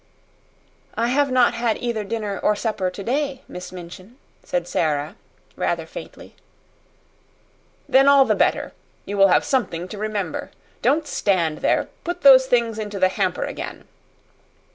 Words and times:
"I 0.95 1.09
have 1.09 1.29
not 1.29 1.53
had 1.53 1.77
either 1.77 2.03
dinner 2.03 2.39
or 2.39 2.55
supper 2.55 2.89
today, 2.89 3.43
Miss 3.47 3.71
Minchin," 3.71 4.17
said 4.43 4.67
Sara, 4.67 5.15
rather 5.55 5.85
faintly. 5.85 6.35
"Then 7.87 8.07
all 8.07 8.25
the 8.25 8.33
better. 8.33 8.73
You 9.05 9.15
will 9.15 9.27
have 9.27 9.45
something 9.45 9.87
to 9.89 9.99
remember. 9.99 10.49
Don't 10.81 11.05
stand 11.05 11.59
there. 11.59 11.87
Put 12.03 12.21
those 12.21 12.47
things 12.47 12.79
into 12.79 12.97
the 12.99 13.09
hamper 13.09 13.43
again." 13.43 13.83